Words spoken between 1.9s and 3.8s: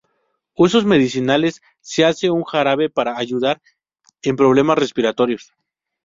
hace un jarabe para ayudar